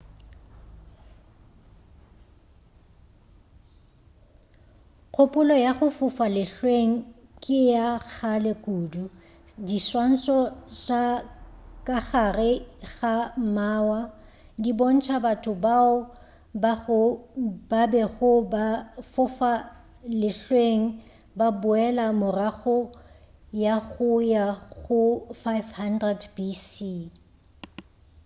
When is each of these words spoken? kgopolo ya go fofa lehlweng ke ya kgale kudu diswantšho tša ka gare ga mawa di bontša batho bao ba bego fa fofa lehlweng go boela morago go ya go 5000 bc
kgopolo 5.13 5.53
ya 5.65 5.71
go 5.77 5.87
fofa 5.97 6.25
lehlweng 6.35 6.91
ke 7.43 7.57
ya 7.73 7.87
kgale 8.09 8.53
kudu 8.65 9.03
diswantšho 9.67 10.37
tša 10.81 11.03
ka 11.87 11.97
gare 12.09 12.51
ga 12.95 13.15
mawa 13.55 14.01
di 14.61 14.71
bontša 14.79 15.15
batho 15.25 15.53
bao 15.65 15.93
ba 17.69 17.83
bego 17.91 18.33
fa 18.51 18.67
fofa 19.11 19.53
lehlweng 20.21 20.83
go 21.39 21.47
boela 21.61 22.05
morago 22.21 22.77
go 23.97 24.09
ya 24.33 24.45
go 24.85 25.01
5000 25.41 26.35
bc 26.35 26.65